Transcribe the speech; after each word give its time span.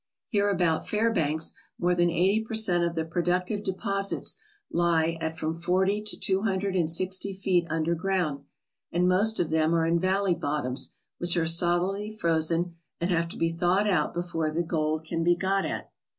Here 0.29 0.49
about 0.49 0.87
Fairbanks 0.87 1.53
more 1.79 1.93
than 1.93 2.09
eighty 2.09 2.43
per 2.43 2.55
cent, 2.55 2.83
of 2.83 2.95
the 2.95 3.05
productive 3.05 3.61
de 3.63 3.71
posits 3.73 4.35
lie 4.71 5.15
at 5.21 5.37
from 5.37 5.53
forty 5.55 6.01
to 6.01 6.17
two 6.17 6.41
hundred 6.41 6.75
and 6.75 6.89
sixty 6.89 7.35
feet 7.35 7.67
under 7.69 7.93
ground, 7.93 8.43
and 8.91 9.07
most 9.07 9.39
of 9.39 9.51
them 9.51 9.75
are 9.75 9.85
in 9.85 9.99
valley 9.99 10.33
bottoms 10.33 10.95
which 11.19 11.37
are 11.37 11.45
solidly 11.45 12.09
frozen 12.09 12.77
and 12.99 13.11
have 13.11 13.27
to 13.29 13.37
be 13.37 13.49
thawed 13.51 13.87
out 13.87 14.11
before 14.15 14.49
the 14.49 14.63
gold 14.63 15.03
can 15.03 15.23
be 15.23 15.35
got 15.35 15.65
at. 15.67 15.91